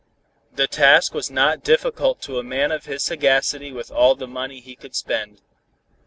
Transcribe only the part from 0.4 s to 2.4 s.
The task was not difficult to